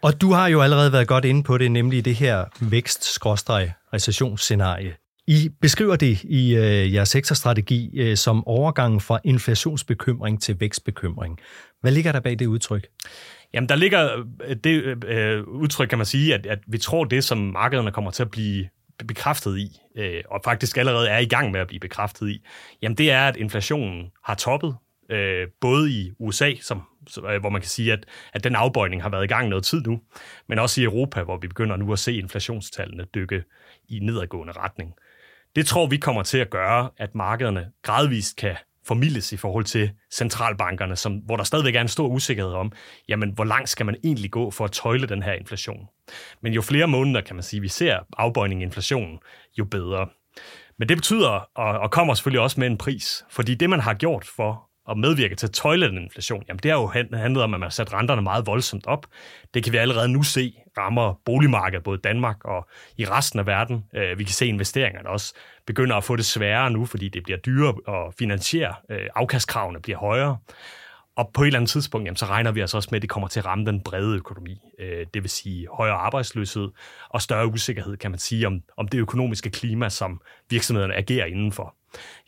Og 0.02 0.22
du 0.22 0.32
har 0.32 0.48
jo 0.48 0.62
allerede 0.62 0.92
været 0.92 1.08
godt 1.08 1.26
inde 1.26 1.44
på 1.44 1.58
det, 1.58 1.72
nemlig 1.72 2.06
det 2.06 2.16
her 2.16 2.46
vækst-recessionsscenarie. 2.62 4.96
I 5.28 5.50
beskriver 5.62 5.96
det 5.96 6.24
i 6.24 6.56
øh, 6.56 6.94
jeres 6.94 7.10
sektorstrategi 7.10 8.00
øh, 8.00 8.18
som 8.18 8.48
overgangen 8.48 9.02
fra 9.02 9.20
inflationsbekymring 9.24 10.42
til 10.42 10.60
vækstbekymring. 10.60 11.40
Hvad 11.82 11.92
ligger 11.92 12.12
der 12.12 12.20
bag 12.20 12.40
det 12.40 12.46
udtryk? 12.46 12.88
Jamen, 13.54 13.70
der 13.70 13.76
ligger 13.76 14.26
øh, 14.48 14.56
det 14.64 15.06
øh, 15.06 15.44
udtryk, 15.48 15.88
kan 15.88 15.98
man 15.98 16.06
sige, 16.06 16.34
at, 16.34 16.46
at 16.46 16.60
vi 16.68 16.78
tror, 16.78 17.04
det 17.04 17.24
som 17.24 17.38
markederne 17.38 17.92
kommer 17.92 18.12
til 18.12 18.24
at 18.24 18.32
blive 18.32 18.68
bekræftet 19.08 19.58
i, 19.58 19.80
øh, 19.96 20.24
og 20.30 20.42
faktisk 20.44 20.78
allerede 20.78 21.10
er 21.10 21.18
i 21.18 21.26
gang 21.26 21.52
med 21.52 21.60
at 21.60 21.68
blive 21.68 21.80
bekræftet 21.80 22.30
i, 22.30 22.46
jamen 22.82 22.98
det 22.98 23.12
er, 23.12 23.28
at 23.28 23.36
inflationen 23.36 24.12
har 24.24 24.36
toppet, 24.36 24.76
øh, 25.12 25.48
både 25.62 25.92
i 25.92 26.12
USA, 26.20 26.54
som, 26.62 26.84
øh, 27.30 27.40
hvor 27.40 27.50
man 27.50 27.62
kan 27.62 27.70
sige, 27.70 27.94
at, 27.94 28.06
at 28.34 28.44
den 28.44 28.56
afbøjning 28.56 29.02
har 29.02 29.10
været 29.10 29.24
i 29.24 29.28
gang 29.28 29.50
noget 29.50 29.64
tid 29.64 29.82
nu, 29.82 30.02
men 30.48 30.60
også 30.60 30.82
i 30.82 30.84
Europa, 30.84 31.24
hvor 31.24 31.38
vi 31.38 31.48
begynder 31.48 31.76
nu 31.76 31.94
at 31.94 32.00
se 32.00 32.14
inflationstallene 32.14 33.06
dykke 33.16 33.44
i 33.90 34.00
nedadgående 34.00 34.54
retning. 34.54 34.94
Det 35.56 35.66
tror 35.66 35.88
vi 35.88 35.98
kommer 35.98 36.24
til 36.24 36.38
at 36.38 36.50
gøre, 36.50 36.90
at 36.98 37.16
markederne 37.16 37.72
gradvist 37.82 38.38
kan 38.38 38.56
formidles 38.88 39.34
i 39.34 39.38
forhold 39.38 39.66
til 39.66 39.92
centralbankerne, 40.14 40.96
som, 40.96 41.14
hvor 41.14 41.38
der 41.38 41.44
stadigvæk 41.44 41.76
er 41.76 41.82
en 41.82 41.88
stor 41.88 42.08
usikkerhed 42.08 42.52
om, 42.54 42.72
jamen, 43.10 43.32
hvor 43.32 43.44
langt 43.44 43.70
skal 43.70 43.86
man 43.86 43.96
egentlig 44.04 44.32
gå 44.32 44.52
for 44.52 44.66
at 44.66 44.72
tøjle 44.72 45.08
den 45.08 45.24
her 45.24 45.34
inflation. 45.34 45.88
Men 46.42 46.54
jo 46.54 46.62
flere 46.62 46.88
måneder, 46.88 47.22
kan 47.22 47.36
man 47.36 47.44
sige, 47.44 47.62
vi 47.62 47.68
ser 47.68 48.00
afbøjning 48.18 48.62
i 48.62 48.66
inflationen, 48.66 49.20
jo 49.60 49.66
bedre. 49.66 50.08
Men 50.80 50.90
det 50.90 50.98
betyder, 50.98 51.50
og, 51.56 51.80
og 51.80 51.92
kommer 51.92 52.14
selvfølgelig 52.14 52.42
også 52.42 52.60
med 52.60 52.68
en 52.68 52.78
pris, 52.78 53.26
fordi 53.30 53.56
det, 53.56 53.70
man 53.70 53.80
har 53.80 53.94
gjort 53.94 54.26
for 54.36 54.68
at 54.92 54.98
medvirke 54.98 55.36
til 55.36 55.48
at 55.48 55.54
tøjle 55.54 55.88
den 55.88 55.98
inflation, 55.98 56.44
jamen 56.48 56.60
det 56.64 56.72
har 56.72 56.80
jo 56.80 56.88
handlet 57.18 57.44
om, 57.44 57.54
at 57.54 57.60
man 57.60 57.62
har 57.62 57.70
sat 57.70 57.94
renterne 57.94 58.22
meget 58.22 58.48
voldsomt 58.48 58.88
op. 58.88 59.06
Det 59.54 59.64
kan 59.64 59.74
vi 59.74 59.78
allerede 59.78 60.08
nu 60.08 60.24
se 60.24 60.54
rammer 60.78 61.14
boligmarkedet, 61.26 61.84
både 61.84 61.98
Danmark 61.98 62.46
og 62.46 62.68
i 62.98 63.06
resten 63.06 63.40
af 63.40 63.46
verden. 63.46 63.84
Øh, 63.96 64.20
vi 64.20 64.24
kan 64.24 64.34
se 64.34 64.48
investeringerne 64.48 65.10
også 65.10 65.34
begynder 65.66 65.96
at 65.96 66.04
få 66.04 66.16
det 66.16 66.26
sværere 66.26 66.72
nu, 66.72 66.86
fordi 66.86 67.10
det 67.10 67.24
bliver 67.24 67.38
dyrere 67.40 68.08
at 68.08 68.14
finansiere. 68.20 68.76
Øh, 68.90 69.08
afkastkravene 69.16 69.80
bliver 69.82 69.98
højere. 70.00 70.38
og 71.16 71.32
på 71.34 71.44
et 71.44 71.48
eller 71.48 71.60
andet 71.60 71.70
tidspunkt, 71.70 72.06
jamen, 72.06 72.18
så 72.18 72.26
regner 72.26 72.52
vi 72.52 72.60
altså 72.60 72.78
også 72.78 72.90
med, 72.92 72.98
at 72.98 73.02
det 73.02 73.10
kommer 73.10 73.28
til 73.28 73.40
at 73.40 73.46
ramme 73.46 73.66
den 73.66 73.82
brede 73.82 74.18
økonomi. 74.18 74.62
Øh, 74.80 75.06
det 75.14 75.24
vil 75.24 75.30
sige 75.30 75.68
højere 75.74 75.96
arbejdsløshed 75.96 76.70
og 77.10 77.22
større 77.22 77.48
usikkerhed, 77.48 77.98
kan 77.98 78.12
man 78.12 78.20
sige, 78.20 78.48
om, 78.48 78.62
om 78.78 78.88
det 78.88 78.98
økonomiske 78.98 79.50
klima, 79.50 79.90
som 79.90 80.22
virksomhederne 80.50 80.96
agerer 80.96 81.26
indenfor. 81.26 81.76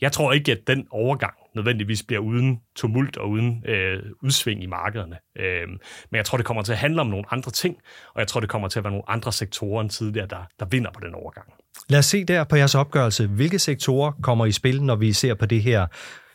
Jeg 0.01 0.11
tror 0.11 0.33
ikke, 0.33 0.51
at 0.51 0.59
den 0.67 0.87
overgang 0.91 1.33
nødvendigvis 1.55 2.03
bliver 2.03 2.21
uden 2.21 2.59
tumult 2.75 3.17
og 3.17 3.29
uden 3.29 3.63
øh, 3.67 4.03
udsving 4.23 4.63
i 4.63 4.65
markederne. 4.65 5.17
Øh, 5.37 5.67
men 6.11 6.17
jeg 6.17 6.25
tror, 6.25 6.37
det 6.37 6.45
kommer 6.45 6.63
til 6.63 6.71
at 6.71 6.77
handle 6.77 7.01
om 7.01 7.07
nogle 7.07 7.25
andre 7.31 7.51
ting, 7.51 7.75
og 8.15 8.19
jeg 8.19 8.27
tror, 8.27 8.39
det 8.39 8.49
kommer 8.49 8.67
til 8.67 8.79
at 8.79 8.83
være 8.83 8.91
nogle 8.91 9.09
andre 9.09 9.31
sektorer 9.31 9.81
end 9.81 9.89
tidligere, 9.89 10.27
der, 10.27 10.43
der 10.59 10.65
vinder 10.65 10.91
på 10.91 10.99
den 10.99 11.15
overgang. 11.15 11.47
Lad 11.89 11.99
os 11.99 12.05
se 12.05 12.25
der 12.25 12.43
på 12.43 12.55
jeres 12.55 12.75
opgørelse. 12.75 13.27
Hvilke 13.27 13.59
sektorer 13.59 14.11
kommer 14.23 14.45
i 14.45 14.51
spil, 14.51 14.83
når 14.83 14.95
vi 14.95 15.13
ser 15.13 15.33
på 15.33 15.45
det 15.45 15.61
her 15.61 15.87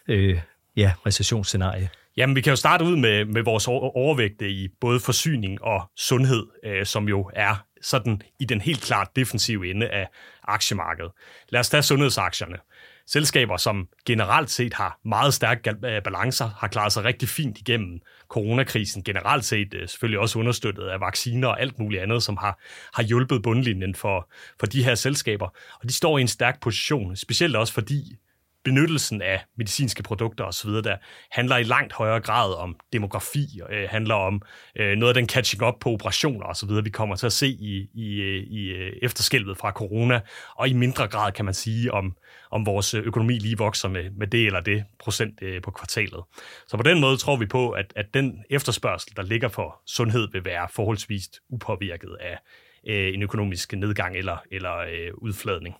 øh, 0.09 0.41
ja, 0.77 0.93
recessionsscenarie? 1.07 1.89
Jamen, 2.17 2.37
vi 2.37 2.41
kan 2.41 2.51
jo 2.51 2.57
starte 2.57 2.85
ud 2.85 2.97
med, 2.97 3.25
med 3.25 3.43
vores 3.43 3.69
overvægte 3.69 4.51
i 4.51 4.69
både 4.81 5.01
forsyning 5.01 5.63
og 5.63 5.91
sundhed, 5.97 6.47
øh, 6.65 6.87
som 6.87 7.09
jo 7.09 7.31
er 7.35 7.65
sådan 7.83 8.21
i 8.41 8.45
den 8.45 8.61
helt 8.61 8.83
klart 8.83 9.09
defensive 9.17 9.71
ende 9.71 9.89
af 9.89 10.09
aktiemarkedet. 10.43 11.13
Lad 11.49 11.61
os 11.61 11.69
tage 11.69 11.83
sundhedsaktierne. 11.83 12.57
Selskaber, 13.09 13.57
som 13.57 13.89
generelt 14.07 14.51
set 14.51 14.75
har 14.75 15.01
meget 15.05 15.35
stærke 15.35 15.71
øh, 15.71 16.03
balancer, 16.03 16.49
har 16.49 16.69
klaret 16.69 16.93
sig 16.93 17.05
rigtig 17.05 17.29
fint 17.29 17.59
igennem 17.59 18.01
coronakrisen. 18.29 19.03
Generelt 19.03 19.45
set 19.45 19.75
øh, 19.75 19.89
selvfølgelig 19.89 20.21
også 20.21 20.39
understøttet 20.39 20.89
af 20.89 21.01
vacciner 21.01 21.49
og 21.49 21.61
alt 21.61 21.79
muligt 21.79 22.03
andet, 22.03 22.23
som 22.23 22.37
har, 22.37 22.61
har 22.95 23.03
hjulpet 23.03 23.43
bundlinjen 23.43 23.95
for, 23.95 24.31
for 24.61 24.67
de 24.67 24.85
her 24.85 24.95
selskaber. 24.95 25.49
Og 25.81 25.89
de 25.89 25.93
står 25.93 26.19
i 26.19 26.21
en 26.21 26.29
stærk 26.29 26.61
position, 26.61 27.17
specielt 27.17 27.57
også 27.57 27.73
fordi 27.73 28.17
benyttelsen 28.65 29.23
af 29.23 29.45
medicinske 29.57 30.03
produkter 30.03 30.45
osv., 30.45 30.71
der 30.71 30.97
handler 31.31 31.57
i 31.57 31.63
langt 31.63 31.93
højere 31.93 32.21
grad 32.21 32.55
om 32.55 32.77
demografi, 32.93 33.61
og 33.63 33.75
øh, 33.75 33.89
handler 33.91 34.15
om 34.15 34.43
øh, 34.77 34.97
noget 34.97 35.11
af 35.11 35.15
den 35.15 35.29
catching 35.29 35.63
up 35.63 35.75
på 35.81 35.91
operationer 35.91 36.47
osv., 36.47 36.71
vi 36.85 36.91
kommer 36.91 37.17
til 37.17 37.27
at 37.27 37.33
se 37.33 37.47
i, 37.47 37.89
i, 37.95 38.21
øh, 38.21 38.43
i 38.43 38.69
øh, 38.69 38.93
efterskælvet 39.03 39.59
fra 39.59 39.71
corona, 39.71 40.21
og 40.57 40.69
i 40.69 40.73
mindre 40.73 41.09
grad 41.09 41.33
kan 41.33 41.45
man 41.45 41.55
sige 41.55 41.93
om, 41.93 42.17
om 42.51 42.67
vores 42.67 42.95
øh, 42.95 43.03
økonomi 43.03 43.39
lige 43.39 43.59
vokser 43.59 43.89
med, 43.89 44.11
med 44.11 44.27
det 44.27 44.47
eller 44.47 44.61
det 44.61 44.85
procent 44.99 45.39
øh, 45.43 45.63
på 45.63 45.71
kvartalet. 45.71 46.25
Så 46.67 46.77
på 46.77 46.83
den 46.83 47.01
måde 47.01 47.17
tror 47.17 47.37
vi 47.37 47.47
på, 47.47 47.71
at, 47.71 47.93
at 47.97 48.07
den 48.15 48.45
efterspørgsel, 48.51 49.17
der 49.17 49.23
ligger 49.23 49.49
for 49.49 49.83
sundhed, 49.87 50.29
vil 50.33 50.45
være 50.45 50.69
forholdsvis 50.75 51.29
upåvirket 51.49 52.17
af 52.21 52.39
øh, 52.87 53.15
en 53.15 53.23
økonomisk 53.23 53.73
nedgang 53.73 54.17
eller, 54.17 54.37
eller 54.51 54.77
øh, 54.77 55.11
udfladning. 55.15 55.75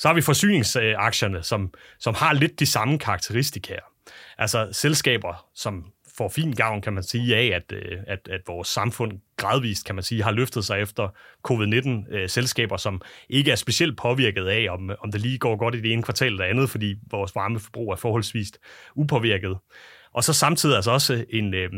Så 0.00 0.08
har 0.08 0.14
vi 0.14 0.20
forsyningsaktierne, 0.20 1.42
som, 1.42 1.74
som 1.98 2.14
har 2.14 2.32
lidt 2.32 2.60
de 2.60 2.66
samme 2.66 2.98
karakteristika. 2.98 3.76
Altså 4.38 4.68
selskaber, 4.72 5.46
som 5.54 5.84
får 6.18 6.28
fin 6.28 6.52
gavn, 6.52 6.82
kan 6.82 6.92
man 6.92 7.02
sige, 7.02 7.36
af, 7.36 7.56
at, 7.56 7.72
øh, 7.72 7.98
at, 8.06 8.28
at 8.30 8.40
vores 8.46 8.68
samfund 8.68 9.12
gradvist, 9.36 9.84
kan 9.84 9.94
man 9.94 10.04
sige, 10.04 10.22
har 10.22 10.30
løftet 10.30 10.64
sig 10.64 10.80
efter 10.80 11.08
covid-19-selskaber, 11.42 12.74
øh, 12.74 12.78
som 12.78 13.00
ikke 13.28 13.50
er 13.50 13.56
specielt 13.56 13.96
påvirket 13.96 14.46
af, 14.46 14.66
om, 14.70 14.90
om 15.00 15.12
det 15.12 15.20
lige 15.20 15.38
går 15.38 15.56
godt 15.56 15.74
i 15.74 15.80
det 15.80 15.92
ene 15.92 16.02
kvartal 16.02 16.32
eller 16.32 16.44
andet, 16.44 16.70
fordi 16.70 16.94
vores 17.10 17.34
varmeforbrug 17.34 17.92
er 17.92 17.96
forholdsvis 17.96 18.52
upåvirket. 18.94 19.56
Og 20.12 20.24
så 20.24 20.32
samtidig 20.32 20.76
altså 20.76 20.90
også 20.90 21.24
en, 21.30 21.54
øh, 21.54 21.70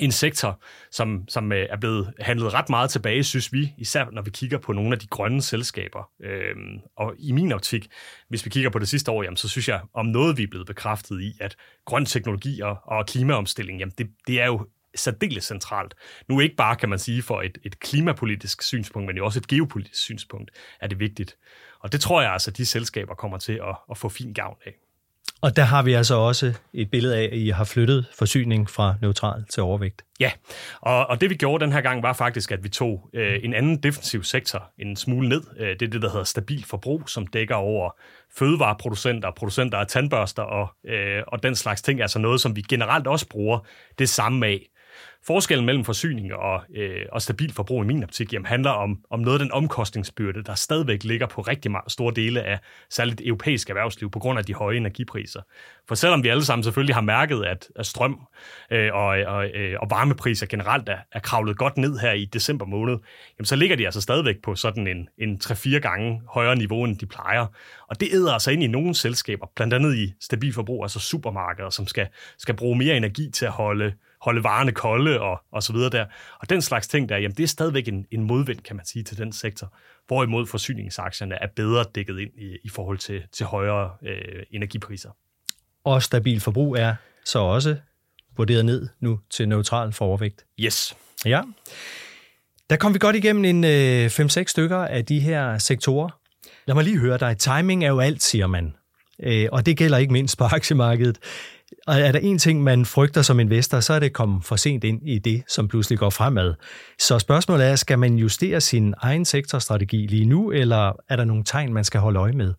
en 0.00 0.12
sektor, 0.12 0.62
som, 0.90 1.24
som 1.28 1.52
øh, 1.52 1.66
er 1.70 1.76
blevet 1.76 2.14
handlet 2.20 2.54
ret 2.54 2.68
meget 2.68 2.90
tilbage, 2.90 3.24
synes 3.24 3.52
vi, 3.52 3.74
især 3.78 4.04
når 4.12 4.22
vi 4.22 4.30
kigger 4.30 4.58
på 4.58 4.72
nogle 4.72 4.92
af 4.92 4.98
de 4.98 5.06
grønne 5.06 5.42
selskaber. 5.42 6.10
Øhm, 6.24 6.80
og 6.96 7.14
i 7.18 7.32
min 7.32 7.52
optik, 7.52 7.88
hvis 8.28 8.44
vi 8.44 8.50
kigger 8.50 8.70
på 8.70 8.78
det 8.78 8.88
sidste 8.88 9.10
år, 9.10 9.22
jamen, 9.22 9.36
så 9.36 9.48
synes 9.48 9.68
jeg, 9.68 9.80
om 9.94 10.06
noget 10.06 10.38
vi 10.38 10.42
er 10.42 10.46
blevet 10.50 10.66
bekræftet 10.66 11.20
i, 11.20 11.32
at 11.40 11.56
grøn 11.84 12.06
teknologi 12.06 12.60
og, 12.60 12.76
og 12.84 13.06
klimaomstilling, 13.06 13.78
jamen, 13.78 13.92
det, 13.98 14.10
det 14.26 14.40
er 14.40 14.46
jo 14.46 14.66
særdeles 14.94 15.44
centralt. 15.44 15.94
Nu 16.28 16.40
ikke 16.40 16.56
bare, 16.56 16.76
kan 16.76 16.88
man 16.88 16.98
sige, 16.98 17.22
for 17.22 17.42
et, 17.42 17.58
et 17.64 17.80
klimapolitisk 17.80 18.62
synspunkt, 18.62 19.06
men 19.06 19.16
jo 19.16 19.24
også 19.24 19.38
et 19.38 19.46
geopolitisk 19.46 20.02
synspunkt, 20.02 20.50
er 20.80 20.86
det 20.86 21.00
vigtigt. 21.00 21.36
Og 21.80 21.92
det 21.92 22.00
tror 22.00 22.22
jeg 22.22 22.32
altså, 22.32 22.50
at 22.50 22.56
de 22.56 22.66
selskaber 22.66 23.14
kommer 23.14 23.38
til 23.38 23.52
at, 23.52 23.76
at 23.90 23.98
få 23.98 24.08
fin 24.08 24.32
gavn 24.32 24.56
af. 24.66 24.74
Og 25.42 25.56
der 25.56 25.62
har 25.62 25.82
vi 25.82 25.92
altså 25.92 26.14
også 26.14 26.54
et 26.74 26.90
billede 26.90 27.16
af, 27.16 27.24
at 27.24 27.38
I 27.38 27.48
har 27.48 27.64
flyttet 27.64 28.06
forsyning 28.18 28.70
fra 28.70 28.94
neutral 29.00 29.44
til 29.50 29.62
overvægt. 29.62 30.04
Ja, 30.20 30.30
og, 30.80 31.06
og 31.06 31.20
det 31.20 31.30
vi 31.30 31.34
gjorde 31.34 31.64
den 31.64 31.72
her 31.72 31.80
gang 31.80 32.02
var 32.02 32.12
faktisk, 32.12 32.52
at 32.52 32.64
vi 32.64 32.68
tog 32.68 33.10
øh, 33.14 33.38
en 33.42 33.54
anden 33.54 33.82
defensiv 33.82 34.24
sektor 34.24 34.70
en 34.78 34.96
smule 34.96 35.28
ned. 35.28 35.42
Øh, 35.58 35.68
det 35.68 35.82
er 35.82 35.90
det, 35.90 36.02
der 36.02 36.10
hedder 36.10 36.24
stabil 36.24 36.64
forbrug, 36.64 37.08
som 37.08 37.26
dækker 37.26 37.54
over 37.54 37.90
fødevareproducenter, 38.38 39.30
producenter 39.36 39.78
af 39.78 39.86
tandbørster 39.86 40.42
og, 40.42 40.68
øh, 40.86 41.22
og 41.26 41.42
den 41.42 41.54
slags 41.54 41.82
ting. 41.82 42.02
Altså 42.02 42.18
noget, 42.18 42.40
som 42.40 42.56
vi 42.56 42.62
generelt 42.62 43.06
også 43.06 43.28
bruger 43.28 43.58
det 43.98 44.08
samme 44.08 44.46
af. 44.46 44.68
Forskellen 45.26 45.66
mellem 45.66 45.84
forsyning 45.84 46.34
og, 46.34 46.62
øh, 46.76 47.06
og 47.12 47.22
stabil 47.22 47.52
forbrug 47.52 47.82
i 47.82 47.86
min 47.86 48.04
optik 48.04 48.32
jamen, 48.32 48.46
handler 48.46 48.70
om, 48.70 48.98
om 49.10 49.20
noget 49.20 49.38
af 49.38 49.44
den 49.44 49.52
omkostningsbyrde, 49.52 50.42
der 50.42 50.54
stadigvæk 50.54 51.04
ligger 51.04 51.26
på 51.26 51.40
rigtig 51.40 51.70
meget, 51.70 51.92
store 51.92 52.12
dele 52.16 52.42
af 52.42 52.58
særligt 52.90 53.20
europæisk 53.24 53.68
erhvervsliv 53.70 54.10
på 54.10 54.18
grund 54.18 54.38
af 54.38 54.44
de 54.44 54.54
høje 54.54 54.76
energipriser. 54.76 55.40
For 55.88 55.94
selvom 55.94 56.22
vi 56.22 56.28
alle 56.28 56.44
sammen 56.44 56.62
selvfølgelig 56.64 56.94
har 56.94 57.02
mærket, 57.02 57.44
at, 57.44 57.68
at 57.76 57.86
strøm 57.86 58.20
øh, 58.70 58.94
og, 58.94 59.06
og, 59.06 59.46
øh, 59.46 59.76
og 59.80 59.90
varmepriser 59.90 60.46
generelt 60.46 60.88
er, 60.88 60.98
er 61.12 61.20
kravlet 61.20 61.58
godt 61.58 61.76
ned 61.76 61.98
her 61.98 62.12
i 62.12 62.24
december 62.24 62.66
måned, 62.66 62.98
jamen, 63.38 63.46
så 63.46 63.56
ligger 63.56 63.76
de 63.76 63.84
altså 63.84 64.00
stadigvæk 64.00 64.36
på 64.42 64.54
sådan 64.54 64.86
en, 64.86 65.08
en 65.18 65.40
3-4 65.44 65.78
gange 65.78 66.22
højere 66.28 66.56
niveau, 66.56 66.84
end 66.84 66.98
de 66.98 67.06
plejer. 67.06 67.46
Og 67.88 68.00
det 68.00 68.08
æder 68.12 68.32
altså 68.32 68.50
ind 68.50 68.62
i 68.62 68.66
nogle 68.66 68.94
selskaber, 68.94 69.46
blandt 69.56 69.74
andet 69.74 69.96
i 69.96 70.12
stabil 70.20 70.52
forbrug, 70.52 70.84
altså 70.84 71.00
supermarkeder, 71.00 71.70
som 71.70 71.86
skal, 71.86 72.08
skal 72.38 72.56
bruge 72.56 72.78
mere 72.78 72.96
energi 72.96 73.30
til 73.30 73.46
at 73.46 73.52
holde 73.52 73.92
holde 74.22 74.44
varerne 74.44 74.72
kolde 74.72 75.11
og, 75.20 75.40
og 75.52 75.62
så 75.62 75.72
videre 75.72 75.90
der. 75.90 76.06
Og 76.40 76.50
den 76.50 76.62
slags 76.62 76.88
ting 76.88 77.08
der, 77.08 77.16
jamen 77.16 77.36
det 77.36 77.42
er 77.42 77.48
stadigvæk 77.48 77.88
en, 77.88 78.06
en 78.10 78.22
modvind, 78.22 78.60
kan 78.60 78.76
man 78.76 78.86
sige, 78.86 79.02
til 79.02 79.18
den 79.18 79.32
sektor. 79.32 79.76
Hvorimod 80.06 80.46
forsyningsaktierne 80.46 81.34
er 81.34 81.46
bedre 81.56 81.84
dækket 81.94 82.18
ind 82.18 82.30
i, 82.38 82.56
i 82.64 82.68
forhold 82.68 82.98
til, 82.98 83.22
til 83.32 83.46
højere 83.46 83.90
øh, 84.02 84.42
energipriser. 84.50 85.10
Og 85.84 86.02
stabil 86.02 86.40
forbrug 86.40 86.76
er 86.76 86.94
så 87.24 87.38
også 87.38 87.76
vurderet 88.36 88.64
ned 88.64 88.88
nu 89.00 89.20
til 89.30 89.48
neutral 89.48 89.92
for 89.92 90.04
overvægt. 90.04 90.44
Yes. 90.60 90.96
Ja. 91.24 91.42
Der 92.70 92.76
kom 92.76 92.94
vi 92.94 92.98
godt 92.98 93.16
igennem 93.16 93.44
en 93.44 93.64
øh, 93.64 94.06
5-6 94.06 94.44
stykker 94.46 94.78
af 94.78 95.04
de 95.04 95.20
her 95.20 95.58
sektorer. 95.58 96.08
Lad 96.66 96.74
mig 96.74 96.84
lige 96.84 96.98
høre 96.98 97.18
dig. 97.18 97.38
Timing 97.38 97.84
er 97.84 97.88
jo 97.88 98.00
alt, 98.00 98.22
siger 98.22 98.46
man. 98.46 98.74
Øh, 99.22 99.48
og 99.52 99.66
det 99.66 99.76
gælder 99.76 99.98
ikke 99.98 100.12
mindst 100.12 100.38
på 100.38 100.44
aktiemarkedet. 100.44 101.18
Og 101.86 102.00
er 102.00 102.12
der 102.12 102.18
en 102.18 102.38
ting, 102.38 102.62
man 102.62 102.84
frygter 102.86 103.22
som 103.22 103.40
investor, 103.40 103.80
så 103.80 103.92
er 103.92 103.98
det 103.98 104.12
kommet 104.12 104.44
for 104.44 104.56
sent 104.56 104.84
ind 104.84 105.08
i 105.08 105.18
det, 105.18 105.42
som 105.48 105.68
pludselig 105.68 105.98
går 105.98 106.10
fremad. 106.10 106.54
Så 106.98 107.18
spørgsmålet 107.18 107.66
er, 107.66 107.76
skal 107.76 107.98
man 107.98 108.14
justere 108.14 108.60
sin 108.60 108.94
egen 108.98 109.24
sektorstrategi 109.24 110.06
lige 110.06 110.26
nu, 110.26 110.52
eller 110.52 110.92
er 111.08 111.16
der 111.16 111.24
nogle 111.24 111.44
tegn, 111.44 111.72
man 111.72 111.84
skal 111.84 112.00
holde 112.00 112.18
øje 112.18 112.32
med? 112.32 112.54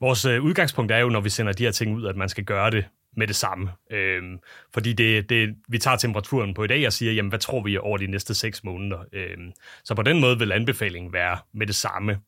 Vores 0.00 0.24
øh, 0.24 0.42
udgangspunkt 0.42 0.92
er 0.92 0.98
jo, 0.98 1.08
når 1.08 1.20
vi 1.20 1.28
sender 1.28 1.52
de 1.52 1.64
her 1.64 1.70
ting 1.70 1.96
ud, 1.96 2.06
at 2.06 2.16
man 2.16 2.28
skal 2.28 2.44
gøre 2.44 2.70
det 2.70 2.84
med 3.16 3.26
det 3.26 3.36
samme. 3.36 3.70
Øhm, 3.90 4.38
fordi 4.74 4.92
det, 4.92 5.30
det, 5.30 5.54
vi 5.68 5.78
tager 5.78 5.96
temperaturen 5.96 6.54
på 6.54 6.64
i 6.64 6.66
dag 6.66 6.86
og 6.86 6.92
siger, 6.92 7.12
jamen, 7.12 7.28
hvad 7.28 7.38
tror 7.38 7.62
vi 7.62 7.78
over 7.78 7.98
de 7.98 8.06
næste 8.06 8.34
seks 8.34 8.64
måneder? 8.64 8.98
Øhm, 9.12 9.52
så 9.84 9.94
på 9.94 10.02
den 10.02 10.20
måde 10.20 10.38
vil 10.38 10.52
anbefalingen 10.52 11.12
være 11.12 11.38
med 11.54 11.66
det 11.66 11.74
samme. 11.74 12.18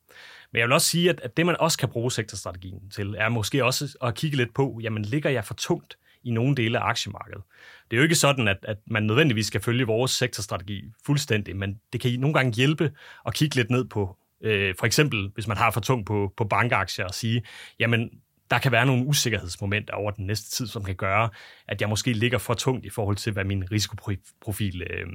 Men 0.51 0.59
jeg 0.59 0.67
vil 0.67 0.73
også 0.73 0.87
sige, 0.87 1.09
at, 1.09 1.21
at 1.23 1.37
det 1.37 1.45
man 1.45 1.55
også 1.59 1.77
kan 1.77 1.89
bruge 1.89 2.11
sektorstrategien 2.11 2.89
til, 2.89 3.15
er 3.17 3.29
måske 3.29 3.65
også 3.65 3.97
at 4.03 4.15
kigge 4.15 4.37
lidt 4.37 4.53
på, 4.53 4.79
jamen 4.83 5.05
ligger 5.05 5.29
jeg 5.29 5.45
for 5.45 5.53
tungt 5.53 5.97
i 6.23 6.31
nogle 6.31 6.55
dele 6.55 6.79
af 6.79 6.83
aktiemarkedet. 6.83 7.43
Det 7.91 7.97
er 7.97 7.97
jo 7.97 8.03
ikke 8.03 8.15
sådan, 8.15 8.47
at, 8.47 8.57
at 8.63 8.77
man 8.87 9.03
nødvendigvis 9.03 9.47
skal 9.47 9.61
følge 9.61 9.85
vores 9.85 10.11
sektorstrategi 10.11 10.83
fuldstændig, 11.05 11.55
men 11.55 11.79
det 11.93 12.01
kan 12.01 12.19
nogle 12.19 12.33
gange 12.33 12.53
hjælpe 12.53 12.91
at 13.25 13.33
kigge 13.33 13.55
lidt 13.55 13.69
ned 13.69 13.85
på, 13.85 14.17
øh, 14.41 14.75
for 14.79 14.85
eksempel 14.85 15.31
hvis 15.33 15.47
man 15.47 15.57
har 15.57 15.71
for 15.71 15.81
tungt 15.81 16.07
på, 16.07 16.33
på 16.37 16.45
bankaktier 16.45 17.05
og 17.05 17.13
sige, 17.13 17.43
jamen 17.79 18.09
der 18.53 18.59
kan 18.59 18.71
være 18.71 18.85
nogle 18.85 19.05
usikkerhedsmomenter 19.05 19.93
over 19.93 20.11
den 20.11 20.27
næste 20.27 20.51
tid, 20.51 20.67
som 20.67 20.83
kan 20.83 20.95
gøre, 20.95 21.29
at 21.67 21.81
jeg 21.81 21.89
måske 21.89 22.13
ligger 22.13 22.37
for 22.37 22.53
tungt 22.53 22.85
i 22.85 22.89
forhold 22.89 23.15
til, 23.15 23.33
hvad 23.33 23.43
min 23.43 23.71
risikoprofil 23.71 24.81
øh, 24.81 25.07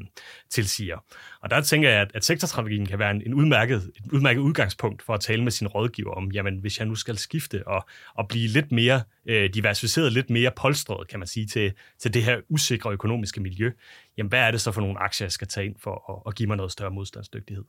tilsiger. 0.50 1.04
Og 1.40 1.50
der 1.50 1.60
tænker 1.60 1.90
jeg, 1.90 2.00
at, 2.00 2.10
at 2.14 2.24
sektorstrategien 2.24 2.86
kan 2.86 2.98
være 2.98 3.10
en, 3.10 3.22
en 3.26 3.34
udmærket, 3.34 3.90
et 3.96 4.12
udmærket 4.12 4.40
udgangspunkt 4.40 5.02
for 5.02 5.14
at 5.14 5.20
tale 5.20 5.44
med 5.44 5.52
sin 5.52 5.66
rådgiver 5.66 6.14
om, 6.14 6.30
jamen 6.32 6.58
hvis 6.58 6.78
jeg 6.78 6.86
nu 6.86 6.94
skal 6.94 7.18
skifte 7.18 7.66
og, 7.66 7.88
og 8.14 8.28
blive 8.28 8.48
lidt 8.48 8.72
mere 8.72 9.02
øh, 9.26 9.50
diversificeret, 9.54 10.12
lidt 10.12 10.30
mere 10.30 10.50
polstret, 10.56 11.08
kan 11.08 11.18
man 11.18 11.28
sige, 11.28 11.46
til, 11.46 11.72
til 11.98 12.14
det 12.14 12.24
her 12.24 12.40
usikre 12.48 12.92
økonomiske 12.92 13.40
miljø, 13.40 13.70
jamen 14.16 14.28
hvad 14.28 14.40
er 14.40 14.50
det 14.50 14.60
så 14.60 14.72
for 14.72 14.80
nogle 14.80 14.98
aktier, 14.98 15.26
jeg 15.26 15.32
skal 15.32 15.48
tage 15.48 15.66
ind 15.66 15.74
for 15.78 16.10
at, 16.12 16.30
at 16.30 16.34
give 16.34 16.46
mig 16.46 16.56
noget 16.56 16.72
større 16.72 16.90
modstandsdygtighed? 16.90 17.64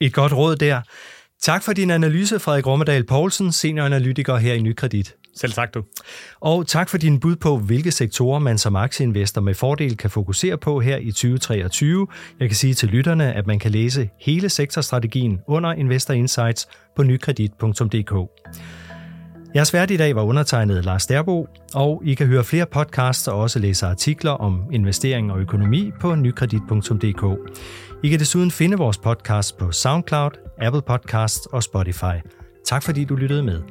Et 0.00 0.14
godt 0.14 0.32
råd 0.32 0.56
der. 0.56 0.82
Tak 1.42 1.62
for 1.62 1.72
din 1.72 1.90
analyse, 1.90 2.38
Frederik 2.38 2.66
Rommedal 2.66 3.04
Poulsen, 3.04 3.52
senioranalytiker 3.52 4.36
her 4.36 4.54
i 4.54 4.60
Nykredit. 4.60 5.14
Selv 5.36 5.52
tak 5.52 5.74
du. 5.74 5.82
Og 6.40 6.66
tak 6.66 6.88
for 6.88 6.98
din 6.98 7.20
bud 7.20 7.36
på, 7.36 7.58
hvilke 7.58 7.90
sektorer 7.90 8.38
man 8.38 8.58
som 8.58 8.76
aktieinvestor 8.76 9.40
med 9.40 9.54
fordel 9.54 9.96
kan 9.96 10.10
fokusere 10.10 10.58
på 10.58 10.80
her 10.80 10.96
i 10.96 11.10
2023. 11.10 12.06
Jeg 12.40 12.48
kan 12.48 12.56
sige 12.56 12.74
til 12.74 12.88
lytterne, 12.88 13.32
at 13.32 13.46
man 13.46 13.58
kan 13.58 13.70
læse 13.70 14.08
hele 14.20 14.48
sektorstrategien 14.48 15.38
under 15.48 15.72
Investor 15.72 16.14
Insights 16.14 16.68
på 16.96 17.02
nykredit.dk. 17.02 18.12
Jeres 19.56 19.70
vært 19.72 19.90
i 19.90 19.96
dag 19.96 20.10
var 20.12 20.26
undertegnet 20.28 20.84
Lars 20.84 21.06
Derbo, 21.08 21.46
og 21.74 22.02
I 22.04 22.14
kan 22.14 22.26
høre 22.26 22.44
flere 22.44 22.66
podcasts 22.66 23.28
og 23.28 23.38
også 23.40 23.58
læse 23.58 23.86
artikler 23.86 24.30
om 24.30 24.64
investering 24.72 25.32
og 25.32 25.40
økonomi 25.40 25.92
på 26.00 26.14
nykredit.dk. 26.14 27.24
I 28.02 28.08
kan 28.08 28.18
desuden 28.18 28.50
finde 28.50 28.76
vores 28.76 28.98
podcast 28.98 29.58
på 29.58 29.72
SoundCloud, 29.72 30.30
Apple 30.58 30.82
Podcasts 30.82 31.46
og 31.46 31.62
Spotify. 31.62 32.20
Tak 32.66 32.82
fordi 32.82 33.04
du 33.04 33.14
lyttede 33.14 33.42
med. 33.42 33.62